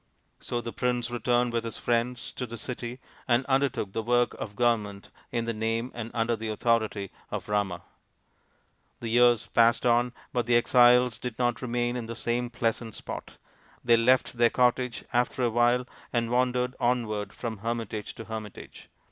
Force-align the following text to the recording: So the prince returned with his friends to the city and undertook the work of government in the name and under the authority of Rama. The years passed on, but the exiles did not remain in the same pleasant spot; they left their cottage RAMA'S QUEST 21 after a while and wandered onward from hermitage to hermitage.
So 0.39 0.61
the 0.61 0.73
prince 0.73 1.11
returned 1.11 1.53
with 1.53 1.63
his 1.63 1.77
friends 1.77 2.31
to 2.31 2.47
the 2.47 2.57
city 2.57 2.99
and 3.27 3.45
undertook 3.45 3.93
the 3.93 4.01
work 4.01 4.33
of 4.39 4.55
government 4.55 5.11
in 5.31 5.45
the 5.45 5.53
name 5.53 5.91
and 5.93 6.09
under 6.11 6.35
the 6.35 6.47
authority 6.49 7.11
of 7.29 7.47
Rama. 7.47 7.83
The 8.99 9.09
years 9.09 9.45
passed 9.53 9.85
on, 9.85 10.13
but 10.33 10.47
the 10.47 10.55
exiles 10.57 11.19
did 11.19 11.37
not 11.37 11.61
remain 11.61 11.95
in 11.95 12.07
the 12.07 12.15
same 12.15 12.49
pleasant 12.49 12.95
spot; 12.95 13.33
they 13.83 13.95
left 13.95 14.33
their 14.39 14.49
cottage 14.49 15.03
RAMA'S 15.13 15.27
QUEST 15.27 15.33
21 15.33 15.33
after 15.35 15.43
a 15.43 15.49
while 15.51 15.87
and 16.11 16.31
wandered 16.31 16.73
onward 16.79 17.31
from 17.31 17.59
hermitage 17.59 18.15
to 18.15 18.25
hermitage. 18.25 18.89